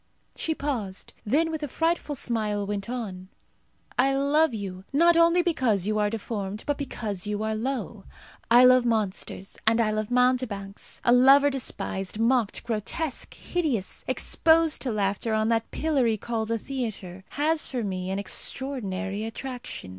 [0.35, 3.27] She paused; then with a frightful smile went on,
[3.99, 8.05] "I love you, not only because you are deformed, but because you are low.
[8.49, 11.01] I love monsters, and I love mountebanks.
[11.03, 17.23] A lover despised, mocked, grotesque, hideous, exposed to laughter on that pillory called a theatre,
[17.37, 19.89] has for me an extraordinary attraction.